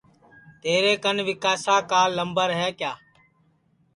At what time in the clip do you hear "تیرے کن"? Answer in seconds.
0.61-1.17